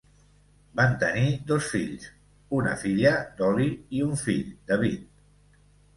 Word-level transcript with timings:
Van 0.79 0.93
tenir 1.03 1.27
dos 1.51 1.67
fills, 1.73 2.09
una 2.61 2.73
filla, 2.85 3.11
Doli, 3.43 3.69
i 3.99 4.03
un 4.07 4.19
fill, 4.23 4.49
David. 4.73 5.07